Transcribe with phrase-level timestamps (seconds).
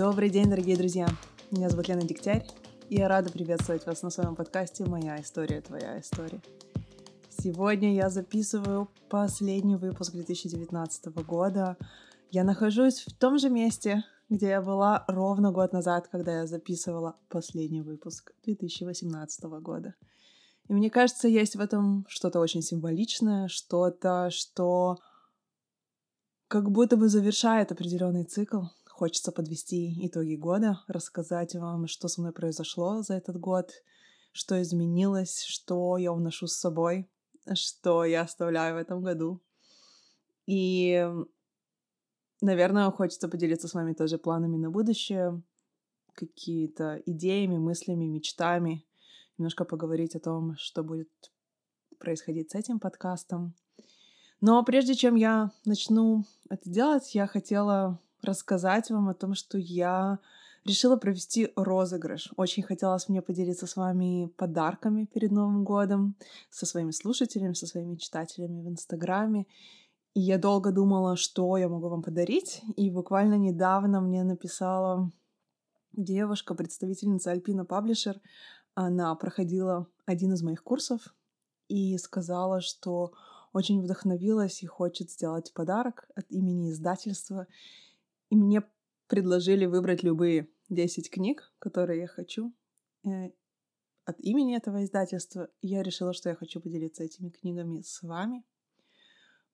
[0.00, 1.06] Добрый день, дорогие друзья!
[1.50, 2.46] Меня зовут Лена Дегтярь,
[2.88, 6.40] и я рада приветствовать вас на своем подкасте «Моя история, твоя история».
[7.28, 11.76] Сегодня я записываю последний выпуск 2019 года.
[12.30, 17.18] Я нахожусь в том же месте, где я была ровно год назад, когда я записывала
[17.28, 19.96] последний выпуск 2018 года.
[20.66, 24.96] И мне кажется, есть в этом что-то очень символичное, что-то, что
[26.48, 28.62] как будто бы завершает определенный цикл,
[29.00, 33.70] Хочется подвести итоги года, рассказать вам, что со мной произошло за этот год,
[34.32, 37.08] что изменилось, что я уношу с собой,
[37.54, 39.40] что я оставляю в этом году.
[40.44, 41.02] И,
[42.42, 45.40] наверное, хочется поделиться с вами тоже планами на будущее,
[46.12, 48.84] какие-то идеями, мыслями, мечтами,
[49.38, 51.08] немножко поговорить о том, что будет
[51.98, 53.54] происходить с этим подкастом.
[54.42, 60.18] Но прежде чем я начну это делать, я хотела рассказать вам о том, что я
[60.64, 62.32] решила провести розыгрыш.
[62.36, 66.16] Очень хотелось мне поделиться с вами подарками перед Новым годом,
[66.50, 69.46] со своими слушателями, со своими читателями в Инстаграме.
[70.14, 72.62] И я долго думала, что я могу вам подарить.
[72.76, 75.10] И буквально недавно мне написала
[75.92, 78.20] девушка, представительница Альпина Паблишер.
[78.74, 81.14] Она проходила один из моих курсов
[81.68, 83.12] и сказала, что
[83.52, 87.46] очень вдохновилась и хочет сделать подарок от имени издательства.
[88.30, 88.62] И мне
[89.08, 92.54] предложили выбрать любые 10 книг, которые я хочу
[93.04, 93.30] э,
[94.04, 95.48] от имени этого издательства.
[95.60, 98.44] Я решила, что я хочу поделиться этими книгами с вами.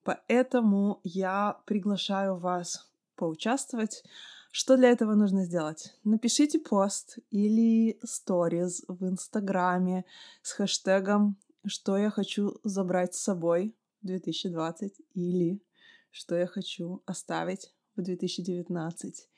[0.02, 4.04] Поэтому я приглашаю вас поучаствовать.
[4.52, 5.98] Что для этого нужно сделать?
[6.04, 10.04] Напишите пост или сториз в Инстаграме
[10.42, 15.62] с хэштегом «Что я хочу забрать с собой в 2020» или
[16.10, 19.28] «Что я хочу оставить в 2019.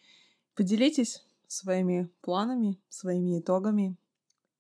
[0.55, 3.97] Поделитесь своими планами, своими итогами,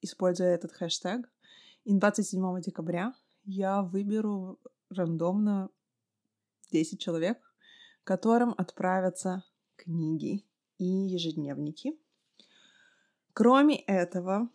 [0.00, 1.28] используя этот хэштег.
[1.84, 3.14] И 27 декабря
[3.44, 4.58] я выберу
[4.90, 5.70] рандомно
[6.70, 7.38] 10 человек,
[8.04, 9.44] которым отправятся
[9.76, 10.44] книги
[10.78, 11.98] и ежедневники.
[13.32, 14.48] Кроме этого,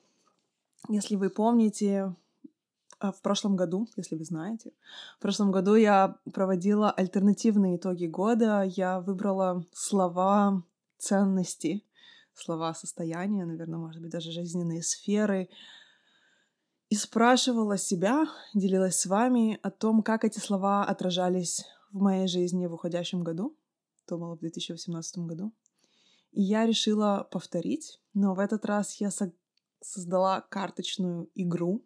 [0.89, 2.15] если вы помните,
[3.11, 4.71] в прошлом году, если вы знаете,
[5.17, 8.63] в прошлом году я проводила альтернативные итоги года.
[8.63, 10.63] Я выбрала слова
[10.97, 11.85] ценности,
[12.33, 15.49] слова состояния, наверное, может быть, даже жизненные сферы.
[16.89, 22.67] И спрашивала себя, делилась с вами о том, как эти слова отражались в моей жизни
[22.67, 23.57] в уходящем году.
[24.05, 25.53] То было в 2018 году.
[26.31, 29.09] И я решила повторить, но в этот раз я
[29.81, 31.85] создала карточную игру,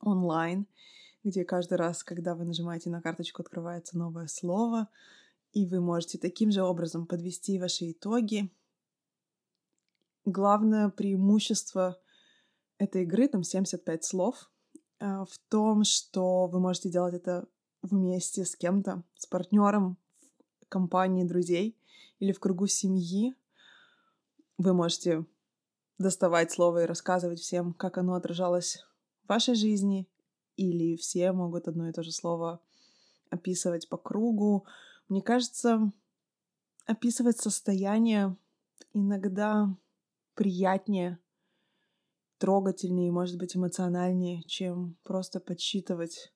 [0.00, 0.66] онлайн,
[1.24, 4.88] где каждый раз, когда вы нажимаете на карточку, открывается новое слово,
[5.52, 8.50] и вы можете таким же образом подвести ваши итоги.
[10.24, 12.00] Главное преимущество
[12.78, 14.50] этой игры, там 75 слов,
[15.00, 17.46] э, в том, что вы можете делать это
[17.82, 19.96] вместе с кем-то, с партнером
[20.60, 21.78] в компании друзей
[22.18, 23.34] или в кругу семьи.
[24.58, 25.24] Вы можете
[25.98, 28.84] доставать слово и рассказывать всем, как оно отражалось
[29.28, 30.08] вашей жизни,
[30.56, 32.60] или все могут одно и то же слово
[33.30, 34.64] описывать по кругу.
[35.08, 35.92] Мне кажется,
[36.86, 38.36] описывать состояние
[38.92, 39.76] иногда
[40.34, 41.18] приятнее,
[42.38, 46.32] трогательнее, может быть, эмоциональнее, чем просто подсчитывать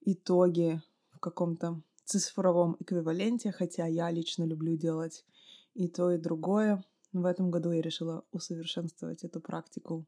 [0.00, 5.24] итоги в каком-то цифровом эквиваленте, хотя я лично люблю делать
[5.74, 6.84] и то, и другое.
[7.12, 10.04] В этом году я решила усовершенствовать эту практику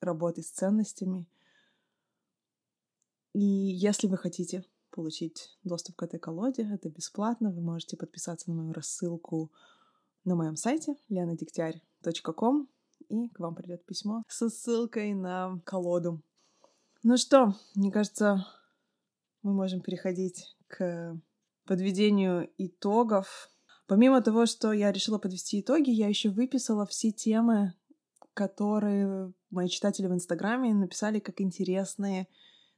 [0.00, 1.28] работы с ценностями.
[3.32, 7.50] И если вы хотите получить доступ к этой колоде, это бесплатно.
[7.50, 9.52] Вы можете подписаться на мою рассылку
[10.24, 12.68] на моем сайте leonadегтярь.com
[13.08, 16.22] и к вам придет письмо со ссылкой на колоду.
[17.02, 18.46] Ну что, мне кажется,
[19.42, 21.18] мы можем переходить к
[21.64, 23.50] подведению итогов.
[23.86, 27.74] Помимо того, что я решила подвести итоги, я еще выписала все темы,
[28.34, 32.28] которые мои читатели в Инстаграме написали как интересные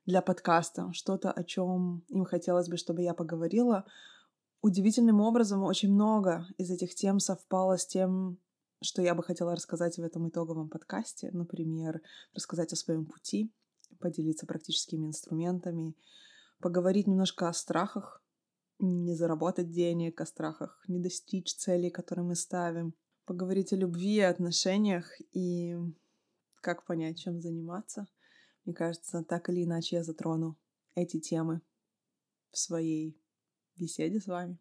[0.06, 3.84] для подкаста, что-то, о чем им хотелось бы, чтобы я поговорила.
[4.60, 8.38] Удивительным образом очень много из этих тем совпало с тем,
[8.82, 11.30] что я бы хотела рассказать в этом итоговом подкасте.
[11.32, 12.00] Например,
[12.34, 13.52] рассказать о своем пути,
[14.00, 15.94] поделиться практическими инструментами,
[16.60, 18.22] поговорить немножко о страхах,
[18.78, 24.30] не заработать денег, о страхах не достичь целей, которые мы ставим, поговорить о любви, о
[24.30, 25.76] отношениях и
[26.62, 28.08] как понять, чем заниматься.
[28.64, 30.56] Мне кажется, так или иначе я затрону
[30.94, 31.60] эти темы
[32.50, 33.20] в своей
[33.76, 34.58] беседе с вами.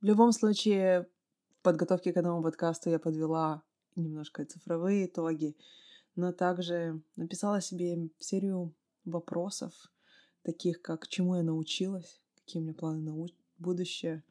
[0.00, 1.08] В любом случае,
[1.62, 3.62] подготовке к этому подкасту я подвела
[3.96, 5.56] немножко цифровые итоги,
[6.14, 8.74] но также написала себе серию
[9.04, 9.74] вопросов,
[10.42, 13.26] таких как чему я научилась, какие у меня планы на
[13.58, 14.22] будущее,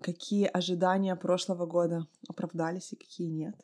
[0.00, 3.54] какие ожидания прошлого года оправдались и какие нет,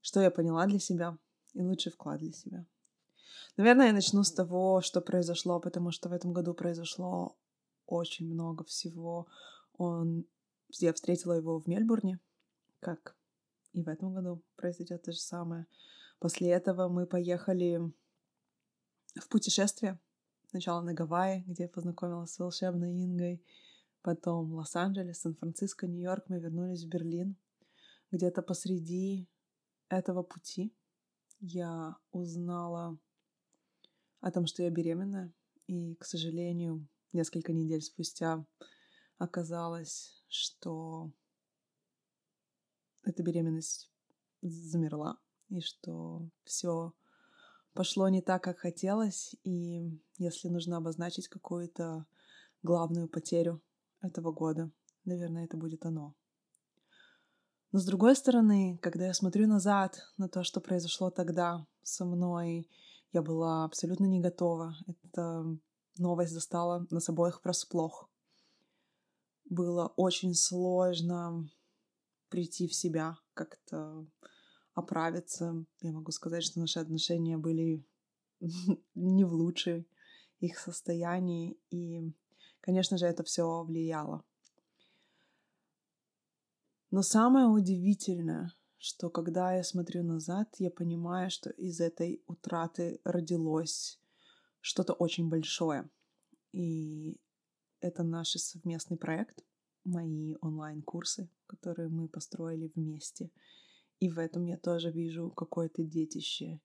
[0.00, 1.16] что я поняла для себя
[1.54, 2.66] и лучший вклад для себя.
[3.56, 7.36] Наверное, я начну с того, что произошло, потому что в этом году произошло
[7.86, 9.26] очень много всего.
[9.76, 10.24] Он...
[10.80, 12.20] Я встретила его в Мельбурне,
[12.80, 13.16] как
[13.72, 15.66] и в этом году произойдет то же самое.
[16.18, 17.80] После этого мы поехали
[19.14, 19.98] в путешествие.
[20.50, 23.42] Сначала на Гавайи, где я познакомилась с волшебной Ингой.
[24.02, 26.24] Потом Лос-Анджелес, Сан-Франциско, Нью-Йорк.
[26.28, 27.36] Мы вернулись в Берлин.
[28.10, 29.28] Где-то посреди
[29.88, 30.74] этого пути
[31.40, 32.98] я узнала
[34.20, 35.32] о том, что я беременная.
[35.66, 38.44] И, к сожалению, несколько недель спустя
[39.18, 41.12] оказалось, что
[43.04, 43.90] эта беременность
[44.42, 45.18] замерла,
[45.48, 46.92] и что все
[47.72, 52.06] пошло не так, как хотелось, и если нужно обозначить какую-то
[52.62, 53.62] главную потерю
[54.00, 54.70] этого года,
[55.04, 56.14] наверное, это будет оно.
[57.70, 62.68] Но с другой стороны, когда я смотрю назад на то, что произошло тогда со мной,
[63.12, 64.74] я была абсолютно не готова.
[64.86, 65.44] Эта
[65.98, 68.10] новость застала нас обоих врасплох.
[69.44, 71.50] Было очень сложно
[72.30, 74.06] прийти в себя, как-то
[74.74, 75.64] оправиться.
[75.80, 77.84] Я могу сказать, что наши отношения были
[78.94, 79.88] не в лучшей
[80.40, 82.14] их состоянии, и,
[82.60, 84.24] конечно же, это все влияло.
[86.90, 94.00] Но самое удивительное, что когда я смотрю назад, я понимаю, что из этой утраты родилось
[94.60, 95.90] что-то очень большое.
[96.52, 97.20] И
[97.80, 99.44] это наш совместный проект,
[99.84, 103.30] мои онлайн-курсы, которые мы построили вместе.
[104.00, 106.60] И в этом я тоже вижу какое-то детище.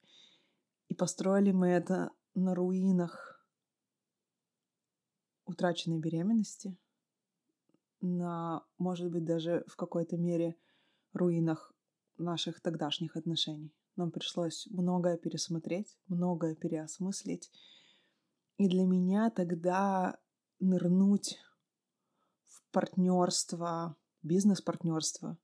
[0.87, 3.45] И построили мы это на руинах
[5.45, 6.77] утраченной беременности,
[8.03, 10.55] на, может быть, даже в какой-то мере
[11.13, 11.73] руинах
[12.17, 13.73] наших тогдашних отношений.
[13.95, 17.49] Нам пришлось многое пересмотреть, многое переосмыслить.
[18.57, 20.19] И для меня тогда
[20.59, 21.39] нырнуть
[22.45, 25.37] в партнерство, бизнес-партнерство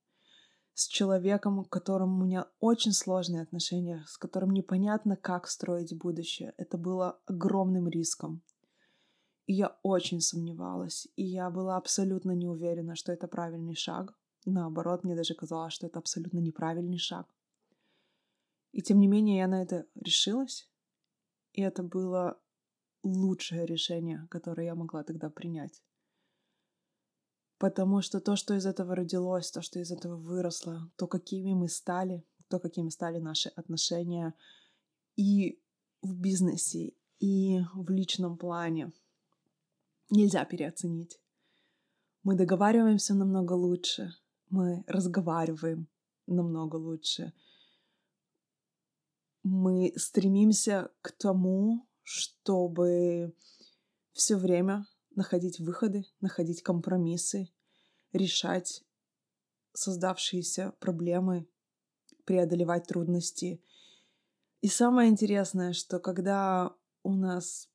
[0.74, 6.54] с человеком, к которому у меня очень сложные отношения, с которым непонятно, как строить будущее.
[6.58, 8.42] Это было огромным риском.
[9.50, 14.14] И я очень сомневалась, и я была абсолютно не уверена, что это правильный шаг.
[14.46, 17.28] Наоборот, мне даже казалось, что это абсолютно неправильный шаг.
[18.74, 20.70] И тем не менее я на это решилась,
[21.54, 22.40] и это было
[23.02, 25.82] лучшее решение, которое я могла тогда принять.
[27.58, 31.70] Потому что то, что из этого родилось, то, что из этого выросло, то, какими мы
[31.70, 34.36] стали, то, какими стали наши отношения
[35.16, 35.60] и
[36.04, 38.94] в бизнесе, и в личном плане,
[40.10, 41.20] нельзя переоценить.
[42.24, 44.14] Мы договариваемся намного лучше,
[44.50, 45.88] мы разговариваем
[46.28, 47.34] намного лучше.
[49.44, 53.34] Мы стремимся к тому, чтобы
[54.12, 54.86] все время
[55.16, 57.50] находить выходы, находить компромиссы,
[58.12, 58.84] решать
[59.74, 61.48] создавшиеся проблемы,
[62.26, 63.64] преодолевать трудности.
[64.62, 67.69] И самое интересное, что когда у нас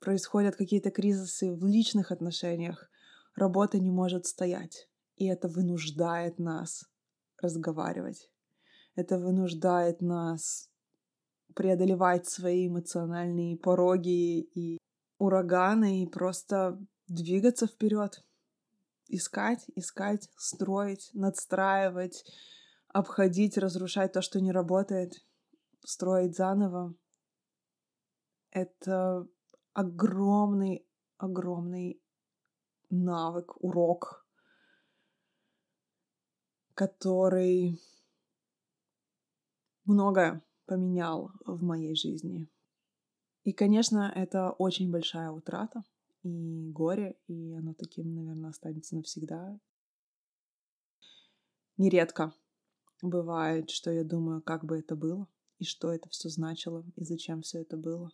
[0.00, 2.90] происходят какие-то кризисы в личных отношениях,
[3.36, 4.88] работа не может стоять.
[5.16, 6.84] И это вынуждает нас
[7.40, 8.30] разговаривать.
[8.96, 10.70] Это вынуждает нас
[11.54, 14.78] преодолевать свои эмоциональные пороги и
[15.18, 18.24] ураганы и просто двигаться вперед.
[19.08, 22.24] Искать, искать, строить, надстраивать,
[22.88, 25.12] обходить, разрушать то, что не работает,
[25.84, 26.94] строить заново.
[28.50, 29.26] Это
[29.80, 32.02] огромный, огромный
[32.90, 34.26] навык, урок,
[36.74, 37.80] который
[39.84, 42.46] многое поменял в моей жизни.
[43.44, 45.82] И, конечно, это очень большая утрата
[46.22, 49.58] и горе, и оно таким, наверное, останется навсегда.
[51.78, 52.34] Нередко
[53.00, 55.26] бывает, что я думаю, как бы это было,
[55.58, 58.10] и что это все значило, и зачем все это было.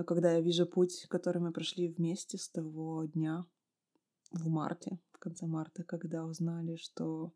[0.00, 3.44] Но когда я вижу путь, который мы прошли вместе с того дня
[4.30, 7.34] в марте, в конце марта, когда узнали, что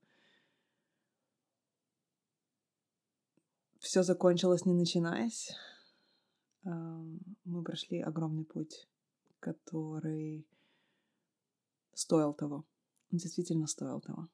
[3.80, 5.52] все закончилось не начинаясь.
[6.62, 8.88] Мы прошли огромный путь,
[9.40, 10.48] который
[11.92, 12.64] стоил того.
[13.12, 14.30] он действительно стоил того.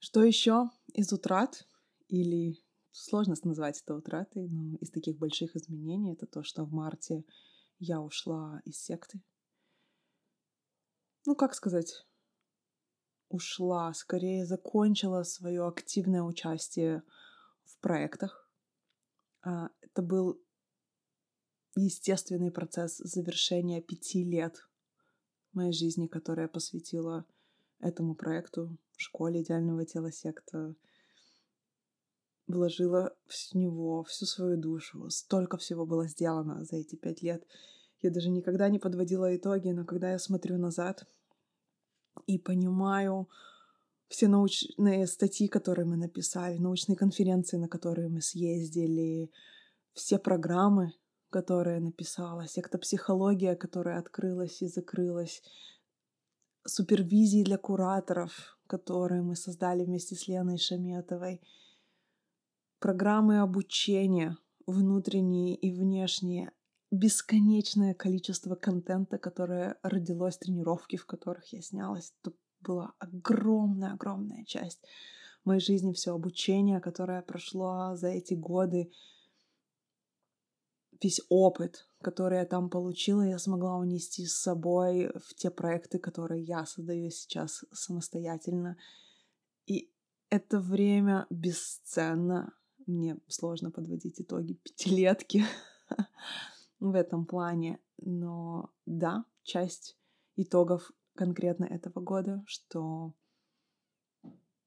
[0.00, 1.64] Что еще из утрат
[2.08, 2.60] или
[2.92, 7.24] сложно назвать это утратой, но из таких больших изменений это то, что в марте
[7.78, 9.20] я ушла из секты.
[11.24, 12.06] Ну, как сказать,
[13.28, 17.02] ушла, скорее закончила свое активное участие
[17.64, 18.50] в проектах.
[19.42, 20.40] А, это был
[21.74, 24.68] естественный процесс завершения пяти лет
[25.52, 27.24] моей жизни, которая посвятила
[27.80, 30.74] этому проекту в школе идеального тела секта.
[32.52, 35.08] Вложила в него всю свою душу.
[35.08, 37.46] Столько всего было сделано за эти пять лет.
[38.02, 41.06] Я даже никогда не подводила итоги, но когда я смотрю назад
[42.26, 43.28] и понимаю
[44.08, 49.30] все научные статьи, которые мы написали, научные конференции, на которые мы съездили,
[49.94, 50.92] все программы,
[51.30, 55.42] которые написала, секта психология, которая открылась и закрылась,
[56.66, 61.40] супервизии для кураторов, которые мы создали вместе с Леной Шаметовой,
[62.82, 64.36] программы обучения,
[64.66, 66.50] внутренние и внешние,
[66.90, 72.12] бесконечное количество контента, которое родилось, тренировки, в которых я снялась.
[72.20, 74.84] Это была огромная-огромная часть
[75.44, 78.90] моей жизни, все обучение, которое прошло за эти годы,
[81.00, 86.42] весь опыт, который я там получила, я смогла унести с собой в те проекты, которые
[86.42, 88.76] я создаю сейчас самостоятельно.
[89.66, 89.92] И
[90.30, 92.52] это время бесценно.
[92.86, 95.44] Мне сложно подводить итоги пятилетки
[96.80, 97.78] в этом плане.
[97.98, 99.96] Но да, часть
[100.36, 103.12] итогов конкретно этого года, что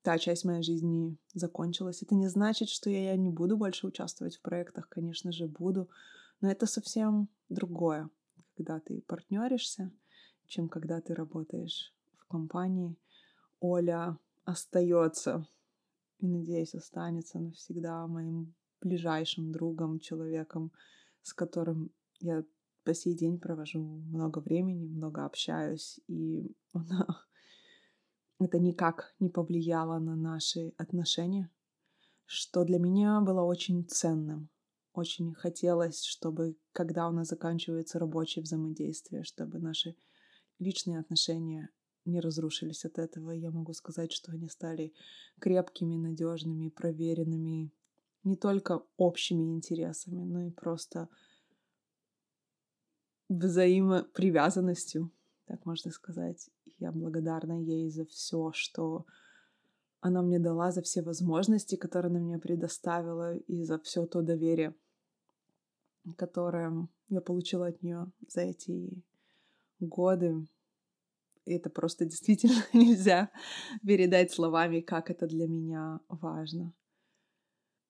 [0.02, 2.04] та часть моей жизни закончилась.
[2.04, 5.90] Это не значит, что я не буду больше участвовать в проектах, конечно же, буду,
[6.42, 8.10] но это совсем другое,
[8.56, 9.92] когда ты партнеришься,
[10.46, 12.96] чем когда ты работаешь в компании.
[13.60, 15.48] Оля остается
[16.20, 20.72] и, надеюсь, останется навсегда моим ближайшим другом, человеком,
[21.22, 22.44] с которым я
[22.84, 27.08] по сей день провожу много времени, много общаюсь, и она...
[28.40, 31.50] это никак не повлияло на наши отношения,
[32.26, 34.50] что для меня было очень ценным.
[34.94, 39.98] Очень хотелось, чтобы, когда у нас заканчивается рабочее взаимодействие, чтобы наши
[40.58, 41.70] личные отношения
[42.06, 43.32] не разрушились от этого.
[43.32, 44.94] Я могу сказать, что они стали
[45.40, 47.72] крепкими, надежными, проверенными
[48.24, 51.08] не только общими интересами, но и просто
[53.30, 55.12] взаимопривязанностью,
[55.46, 56.50] так можно сказать.
[56.80, 59.06] Я благодарна ей за все, что
[60.02, 64.76] она мне дала, за все возможности, которые она мне предоставила, и за все то доверие,
[66.18, 69.02] которое я получила от нее за эти
[69.80, 70.48] годы.
[71.46, 73.30] Это просто действительно нельзя
[73.86, 76.74] передать словами, как это для меня важно.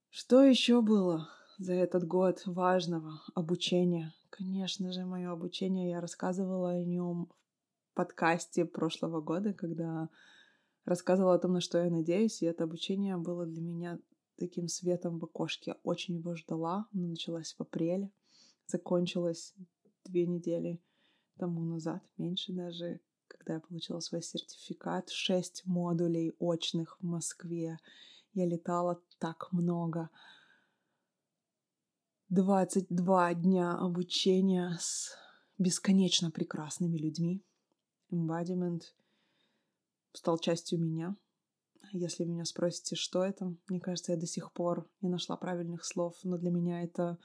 [0.10, 4.14] Что еще было за этот год важного обучения?
[4.30, 7.32] Конечно же, мое обучение, я рассказывала о нем
[7.92, 10.10] в подкасте прошлого года, когда
[10.84, 14.00] рассказывала о том, на что я надеюсь, и это обучение было для меня
[14.38, 15.76] таким светом в окошке.
[15.84, 16.88] Очень его ждала.
[16.94, 18.12] Оно началось в апреле,
[18.68, 19.54] закончилось
[20.04, 20.82] две недели
[21.38, 23.00] тому назад, меньше даже,
[23.46, 25.10] когда я получила свой сертификат.
[25.10, 27.80] Шесть модулей очных в Москве.
[28.34, 30.10] Я летала так много.
[32.30, 35.16] 22 дня обучения с
[35.60, 37.46] бесконечно прекрасными людьми.
[38.12, 38.82] Embodiment
[40.14, 41.16] стал частью меня.
[41.92, 46.16] Если меня спросите, что это, мне кажется, я до сих пор не нашла правильных слов,
[46.24, 47.20] но для меня это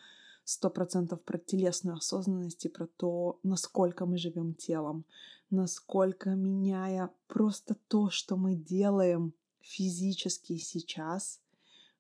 [0.45, 5.07] сто процентов про телесную осознанность и про то, насколько мы живем телом,
[5.51, 11.41] насколько меняя просто то, что мы делаем физически сейчас,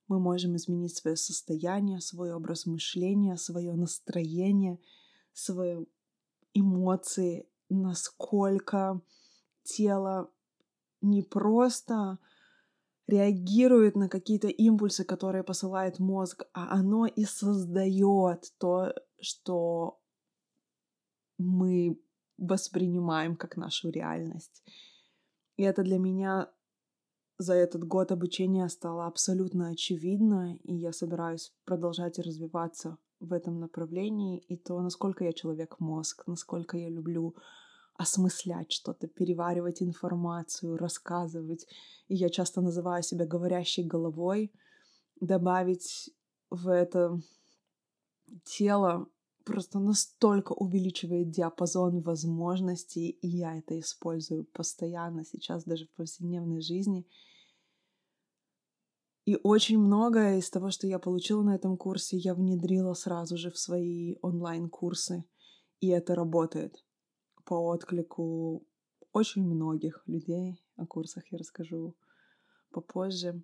[0.08, 4.78] мы можем изменить свое состояние, свой образ мышления, свое настроение,
[5.32, 5.84] свои
[6.52, 9.00] эмоции, насколько
[9.62, 10.30] тело
[11.00, 12.18] не просто
[13.06, 20.00] реагирует на какие-то импульсы, которые посылает мозг, а оно и создает то, что
[21.38, 22.00] мы
[22.40, 24.64] воспринимаем как нашу реальность.
[25.56, 26.50] И это для меня
[27.38, 34.38] за этот год обучения стало абсолютно очевидно, и я собираюсь продолжать развиваться в этом направлении,
[34.38, 37.36] и то, насколько я человек-мозг, насколько я люблю
[37.94, 41.66] осмыслять что-то, переваривать информацию, рассказывать.
[42.08, 44.52] И я часто называю себя говорящей головой,
[45.20, 46.10] добавить
[46.48, 47.20] в это
[48.44, 49.06] тело
[49.44, 57.06] просто настолько увеличивает диапазон возможностей, и я это использую постоянно сейчас, даже в повседневной жизни.
[59.26, 63.50] И очень многое из того, что я получила на этом курсе, я внедрила сразу же
[63.50, 65.24] в свои онлайн-курсы.
[65.80, 66.84] И это работает
[67.44, 68.66] по отклику
[69.12, 70.60] очень многих людей.
[70.76, 71.94] О курсах я расскажу
[72.70, 73.42] попозже.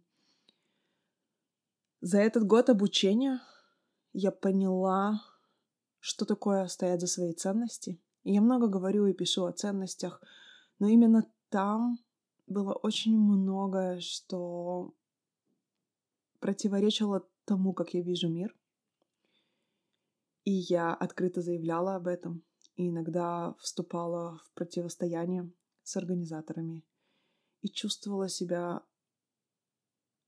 [2.00, 3.40] За этот год обучения
[4.12, 5.20] я поняла,
[6.00, 8.00] что такое стоять за свои ценности.
[8.22, 10.22] И я много говорю и пишу о ценностях,
[10.78, 11.98] но именно там
[12.46, 14.94] было очень многое, что
[16.40, 18.54] противоречило тому, как я вижу мир.
[20.44, 22.44] И я открыто заявляла об этом
[22.76, 25.50] и иногда вступала в противостояние
[25.82, 26.84] с организаторами
[27.62, 28.82] и чувствовала себя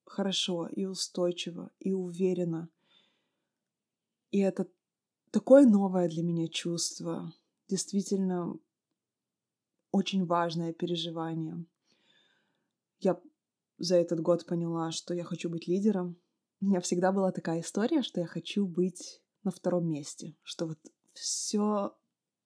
[0.05, 2.69] хорошо и устойчиво и уверенно.
[4.31, 4.69] И это
[5.31, 7.33] такое новое для меня чувство,
[7.69, 8.59] действительно
[9.91, 11.65] очень важное переживание.
[13.01, 13.21] Я
[13.79, 16.17] за этот год поняла, что я хочу быть лидером.
[16.61, 20.79] У меня всегда была такая история, что я хочу быть на втором месте, что вот
[21.13, 21.97] все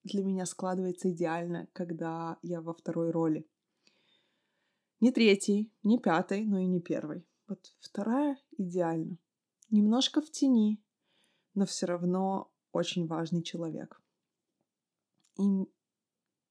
[0.05, 3.49] для меня складывается идеально, когда я во второй роли.
[5.01, 7.27] Не третий, не пятый, но и не первый.
[7.49, 9.19] Вот вторая идеально.
[9.71, 10.83] Немножко в тени,
[11.55, 14.01] но все равно очень важный человек.
[15.39, 15.67] И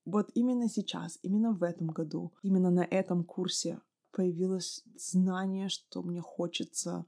[0.06, 3.80] вот именно сейчас, именно в этом году, именно на этом курсе
[4.12, 7.06] появилось знание, что мне хочется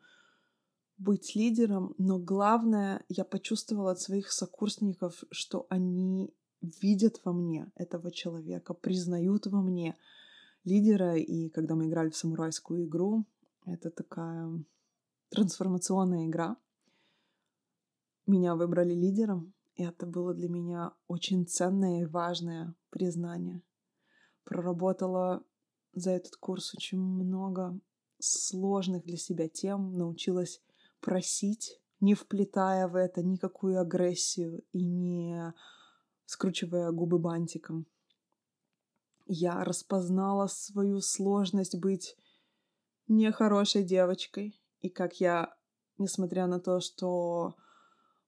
[0.98, 8.12] быть лидером, но главное, я почувствовала от своих сокурсников, что они видят во мне этого
[8.12, 9.98] человека, признают во мне
[10.64, 11.18] лидера.
[11.18, 13.26] И когда мы играли в самурайскую игру,
[13.66, 14.64] это такая
[15.30, 16.56] трансформационная игра.
[18.26, 23.62] Меня выбрали лидером, и это было для меня очень ценное и важное признание.
[24.46, 25.44] Проработала
[25.94, 27.80] за этот курс очень много
[28.20, 30.62] сложных для себя тем, научилась
[31.02, 35.54] просить, не вплетая в это никакую агрессию и не
[36.26, 37.86] скручивая губы бантиком.
[39.26, 42.18] Я распознала свою сложность быть
[43.08, 45.54] нехорошей девочкой, и как я,
[45.98, 47.56] несмотря на то, что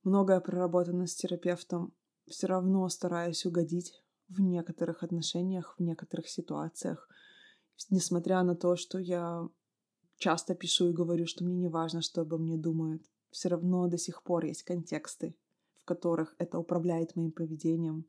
[0.06, 1.94] многое проработано с терапевтом,
[2.28, 3.94] все равно стараюсь угодить
[4.30, 7.10] в некоторых отношениях, в некоторых ситуациях,
[7.90, 9.48] несмотря на то, что я
[10.18, 13.98] часто пишу и говорю, что мне не важно, что обо мне думают, все равно до
[13.98, 15.36] сих пор есть контексты,
[15.82, 18.06] в которых это управляет моим поведением.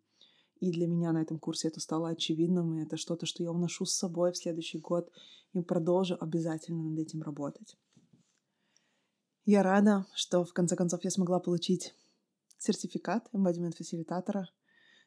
[0.61, 3.85] И для меня на этом курсе это стало очевидным, и это что-то, что я уношу
[3.85, 5.11] с собой в следующий год
[5.52, 7.76] и продолжу обязательно над этим работать.
[9.46, 11.94] Я рада, что в конце концов я смогла получить
[12.59, 14.48] сертификат embodiment-фасилитатора,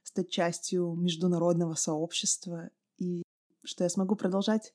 [0.03, 3.21] стать частью международного сообщества и
[3.65, 4.73] что я смогу продолжать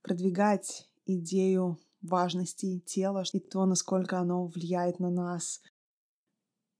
[0.00, 5.60] продвигать идею важности тела и то, насколько оно влияет на нас.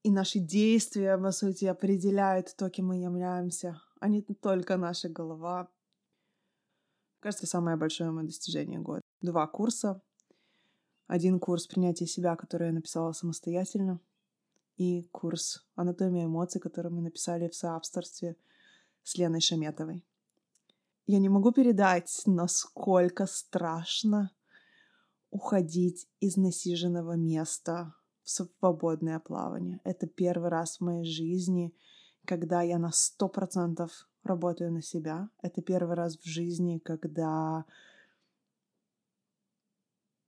[0.03, 5.71] И наши действия, по сути, определяют то, кем мы являемся, а не только наша голова.
[7.21, 9.03] Кажется, самое большое мое достижение года.
[9.21, 10.01] Два курса.
[11.12, 14.01] Один курс принятия себя, который я написала самостоятельно,
[14.79, 18.35] и курс анатомия эмоций, который мы написали в соавторстве
[19.03, 20.07] с Леной Шаметовой.
[21.07, 24.31] Я не могу передать, насколько страшно
[25.31, 29.81] уходить из насиженного места в свободное плавание.
[29.85, 31.75] Это первый раз в моей жизни,
[32.25, 35.29] когда я на сто процентов работаю на себя.
[35.42, 37.66] Это первый раз в жизни, когда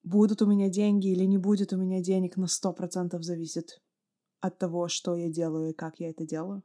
[0.04, 3.80] будут у меня деньги или не будет у меня денег, на сто процентов зависит
[4.40, 6.62] от того, что я делаю и как я это делаю.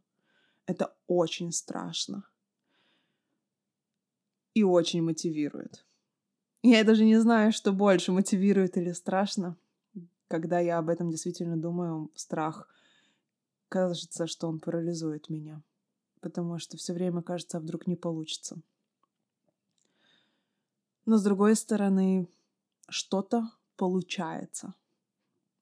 [0.65, 2.23] Это очень страшно
[4.53, 5.85] и очень мотивирует.
[6.61, 9.55] Я даже не знаю, что больше мотивирует или страшно.
[10.27, 12.67] Когда я об этом действительно думаю, страх
[13.69, 15.63] кажется, что он парализует меня.
[16.19, 18.57] Потому что все время кажется, а вдруг не получится.
[21.05, 22.27] Но с другой стороны,
[22.89, 24.73] что-то получается.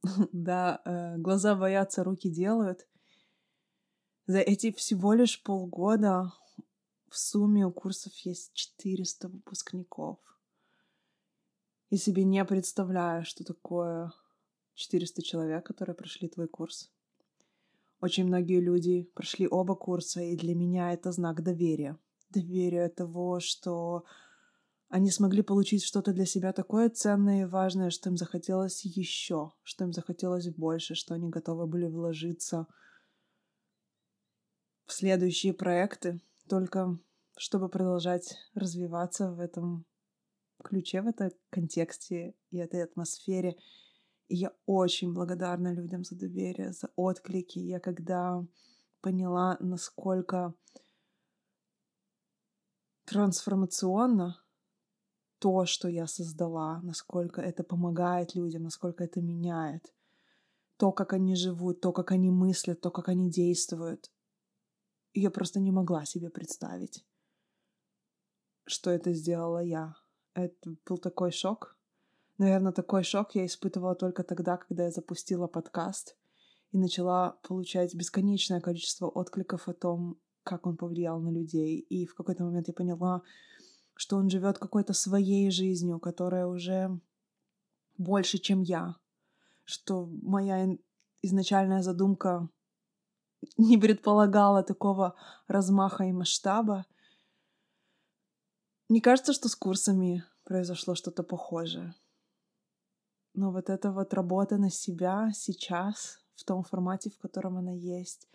[0.32, 2.88] да, э, глаза боятся, руки делают.
[4.26, 6.34] За эти всего лишь полгода
[7.10, 10.20] в сумме у курсов есть 400 выпускников.
[11.90, 14.12] И себе не представляю, что такое
[14.76, 16.92] 400 человек, которые прошли твой курс.
[18.02, 21.98] Очень многие люди прошли оба курса, и для меня это знак доверия.
[22.30, 24.04] Доверия того, что
[24.90, 29.84] они смогли получить что-то для себя такое ценное и важное, что им захотелось еще, что
[29.84, 32.68] им захотелось больше, что они готовы были вложиться
[34.86, 36.98] в следующие проекты, только
[37.38, 39.86] чтобы продолжать развиваться в этом
[40.64, 43.58] ключе, в этом контексте и этой атмосфере.
[44.30, 47.60] И я очень благодарна людям за доверие, за отклики.
[47.60, 48.46] Я когда
[49.02, 50.54] поняла, насколько
[53.06, 54.42] трансформационно
[55.40, 59.94] то, что я создала, насколько это помогает людям, насколько это меняет.
[60.78, 64.12] То, как они живут, то, как они мыслят, то, как они действуют.
[65.14, 67.06] Я просто не могла себе представить,
[68.66, 69.96] что это сделала я.
[70.34, 71.78] Это был такой шок.
[72.38, 76.16] Наверное, такой шок я испытывала только тогда, когда я запустила подкаст
[76.72, 81.80] и начала получать бесконечное количество откликов о том, как он повлиял на людей.
[81.80, 83.24] И в какой-то момент я поняла,
[83.98, 87.00] что он живет какой-то своей жизнью, которая уже
[87.98, 88.96] больше, чем я.
[89.64, 90.78] Что моя
[91.24, 92.48] изначальная задумка
[93.58, 95.16] не предполагала такого
[95.48, 96.86] размаха и масштаба.
[98.88, 101.96] Не кажется, что с курсами произошло что-то похожее.
[103.34, 108.30] Но вот эта вот работа на себя сейчас, в том формате, в котором она есть,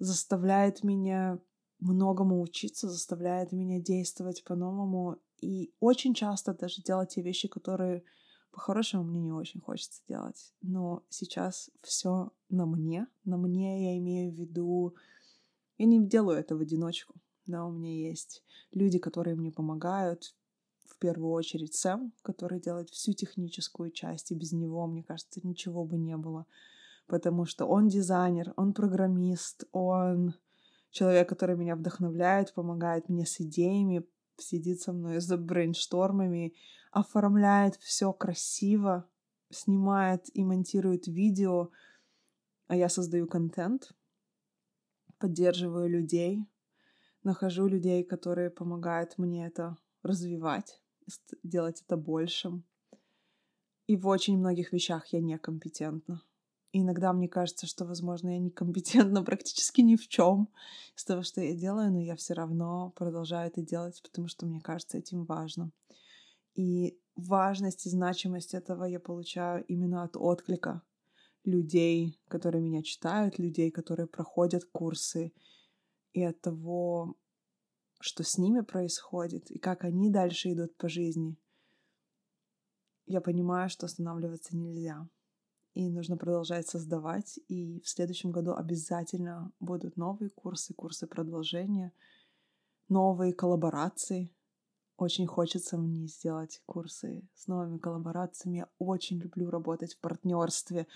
[0.00, 1.38] заставляет меня
[1.80, 8.04] многому учиться, заставляет меня действовать по-новому и очень часто даже делать те вещи, которые
[8.52, 10.52] по-хорошему мне не очень хочется делать.
[10.60, 13.06] Но сейчас все на мне.
[13.24, 14.94] На мне я имею в виду...
[15.78, 17.14] Я не делаю это в одиночку.
[17.46, 20.34] Да, у меня есть люди, которые мне помогают.
[20.84, 25.84] В первую очередь Сэм, который делает всю техническую часть, и без него, мне кажется, ничего
[25.84, 26.46] бы не было.
[27.06, 30.34] Потому что он дизайнер, он программист, он
[30.90, 36.54] человек, который меня вдохновляет, помогает мне с идеями, сидит со мной за брейнштормами,
[36.90, 39.08] оформляет все красиво,
[39.50, 41.70] снимает и монтирует видео,
[42.66, 43.92] а я создаю контент,
[45.18, 46.46] поддерживаю людей,
[47.22, 50.80] нахожу людей, которые помогают мне это развивать,
[51.42, 52.64] делать это большим.
[53.86, 56.22] И в очень многих вещах я некомпетентна
[56.72, 60.48] иногда мне кажется, что, возможно, я некомпетентна практически ни в чем
[60.96, 64.60] из того, что я делаю, но я все равно продолжаю это делать, потому что мне
[64.60, 65.72] кажется, этим важно.
[66.54, 70.82] И важность и значимость этого я получаю именно от отклика
[71.44, 75.32] людей, которые меня читают, людей, которые проходят курсы,
[76.12, 77.16] и от того,
[78.00, 81.36] что с ними происходит, и как они дальше идут по жизни.
[83.06, 85.08] Я понимаю, что останавливаться нельзя
[85.74, 87.38] и нужно продолжать создавать.
[87.48, 91.92] И в следующем году обязательно будут новые курсы, курсы продолжения,
[92.88, 94.34] новые коллаборации.
[94.96, 98.58] Очень хочется мне сделать курсы с новыми коллаборациями.
[98.58, 100.86] Я очень люблю работать в партнерстве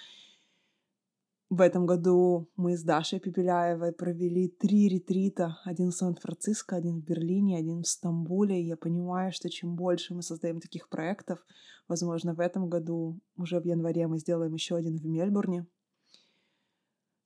[1.51, 5.59] в этом году мы с Дашей Пепеляевой провели три ретрита.
[5.65, 8.61] Один в Сан-Франциско, один в Берлине, один в Стамбуле.
[8.61, 11.45] И я понимаю, что чем больше мы создаем таких проектов,
[11.87, 15.67] возможно, в этом году, уже в январе, мы сделаем еще один в Мельбурне.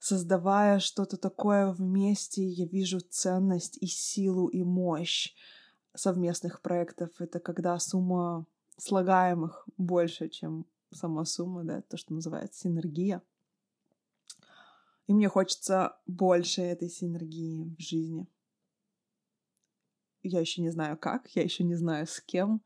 [0.01, 5.35] Создавая что-то такое вместе, я вижу ценность и силу, и мощь
[5.95, 7.11] совместных проектов.
[7.19, 13.23] Это когда сумма слагаемых больше, чем сама сумма, да, то, что называется синергия.
[15.09, 18.29] И мне хочется больше этой синергии в жизни.
[20.23, 22.62] Я еще не знаю как, я еще не знаю с кем.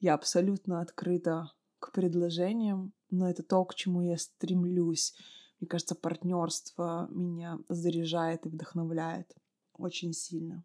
[0.00, 5.14] Я абсолютно открыта к предложениям, но это то, к чему я стремлюсь.
[5.60, 9.32] Мне кажется, партнерство меня заряжает и вдохновляет
[9.72, 10.64] очень сильно.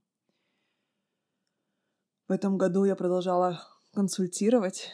[2.28, 3.62] В этом году я продолжала
[3.94, 4.90] консультировать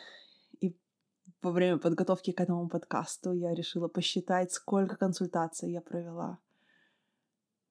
[1.42, 6.40] во время подготовки к этому подкасту я решила посчитать, сколько консультаций я провела.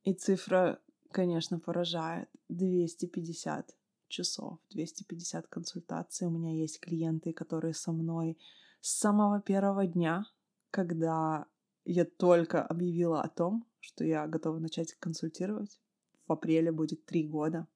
[0.04, 2.28] И цифра, конечно, поражает.
[2.48, 3.74] 250
[4.08, 6.28] часов, 250 консультаций.
[6.28, 8.38] У меня есть клиенты, которые со мной
[8.80, 10.24] с самого первого дня,
[10.70, 11.46] когда
[11.84, 15.80] я только объявила о том, что я готова начать консультировать.
[16.28, 17.66] В апреле будет три года.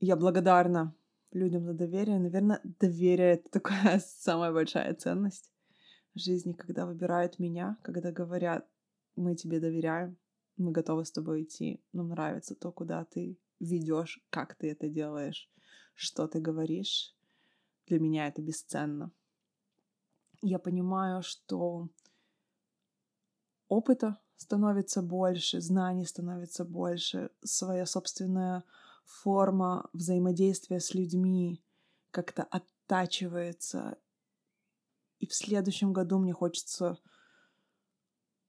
[0.00, 0.94] Я благодарна
[1.32, 2.18] людям за доверие.
[2.18, 5.50] Наверное, доверие— это такая самая большая ценность
[6.14, 8.68] в жизни, когда выбирают меня, когда говорят,
[9.16, 10.16] мы тебе доверяем,
[10.56, 15.50] мы готовы с тобой идти, нам нравится то, куда ты ведешь, как ты это делаешь,
[15.94, 17.14] что ты говоришь.
[17.86, 19.10] Для меня это бесценно.
[20.42, 21.88] Я понимаю, что
[23.68, 28.62] опыта становится больше, знаний становится больше, своя собственная
[29.08, 31.64] форма взаимодействия с людьми
[32.10, 33.98] как-то оттачивается.
[35.18, 36.98] И в следующем году мне хочется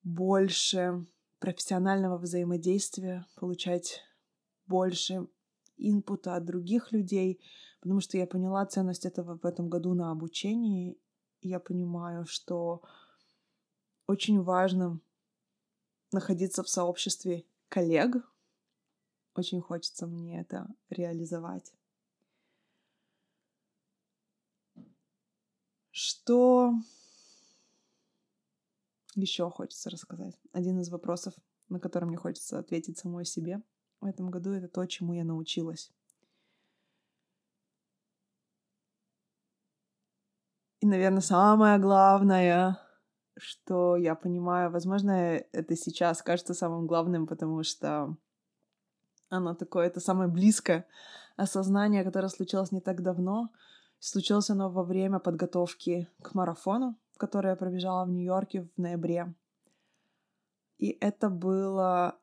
[0.03, 1.05] больше
[1.39, 4.01] профессионального взаимодействия, получать
[4.67, 5.27] больше
[5.77, 7.41] инпута от других людей,
[7.79, 10.99] потому что я поняла ценность этого в этом году на обучении.
[11.39, 12.81] И я понимаю, что
[14.07, 14.99] очень важно
[16.11, 18.17] находиться в сообществе коллег.
[19.39, 21.73] Очень хочется мне это реализовать.
[25.91, 26.73] Что
[29.15, 30.37] еще хочется рассказать?
[30.51, 31.33] Один из вопросов,
[31.69, 33.61] на который мне хочется ответить самой себе
[34.01, 35.89] в этом году, это то, чему я научилась.
[40.81, 42.77] И, наверное, самое главное,
[43.37, 45.11] что я понимаю, возможно,
[45.53, 48.17] это сейчас кажется самым главным, потому что
[49.29, 50.85] оно такое, это самое близкое
[51.37, 53.49] осознание, которое случилось не так давно.
[53.99, 59.33] Случилось оно во время подготовки к марафону, который я пробежала в Нью-Йорке в ноябре.
[60.77, 62.17] И это было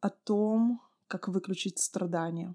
[0.00, 2.54] о том, как выключить страдания.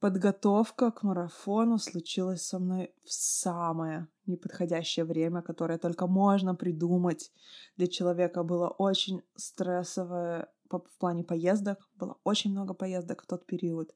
[0.00, 7.32] Подготовка к марафону случилась со мной в самое неподходящее время, которое только можно придумать
[7.76, 8.44] для человека.
[8.44, 11.78] Было очень стрессовое в плане поездок.
[11.96, 13.92] Было очень много поездок в тот период.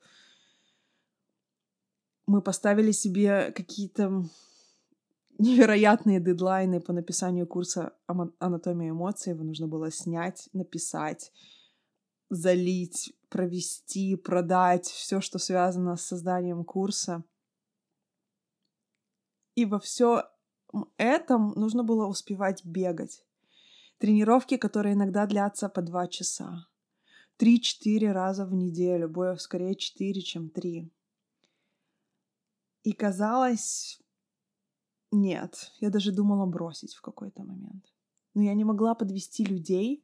[2.27, 4.25] Мы поставили себе какие-то
[5.39, 7.93] невероятные дедлайны по написанию курса
[8.41, 9.35] анатомия эмоций.
[9.35, 11.33] Его нужно было снять, написать,
[12.35, 17.25] залить, провести, продать, все, что связано с созданием курса.
[19.55, 20.25] И во все
[20.97, 23.23] этом нужно было успевать бегать.
[23.99, 26.67] Тренировки, которые иногда длятся по два часа.
[27.37, 30.91] Три-четыре раза в неделю, боев скорее четыре, чем три.
[32.83, 34.01] И казалось,
[35.11, 37.93] нет, я даже думала бросить в какой-то момент.
[38.33, 40.03] Но я не могла подвести людей,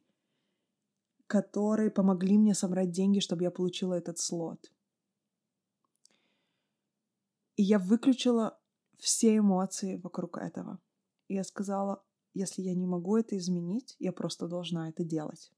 [1.29, 4.73] которые помогли мне собрать деньги, чтобы я получила этот слот.
[7.55, 8.59] И я выключила
[8.97, 10.79] все эмоции вокруг этого.
[11.27, 15.51] И я сказала, если я не могу это изменить, я просто должна это делать.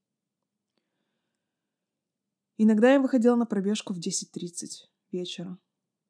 [2.57, 5.57] Иногда я выходила на пробежку в 10.30 вечера